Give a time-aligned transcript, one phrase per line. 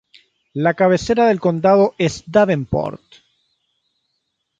[0.53, 3.03] La cabecera del condado es Davenport.